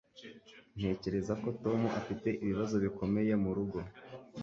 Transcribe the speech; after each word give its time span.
Ntekereza 0.77 1.33
ko 1.41 1.47
Tom 1.63 1.79
afite 1.99 2.29
ibibazo 2.43 2.75
bikomeye 2.85 3.33
murugo 3.43 3.77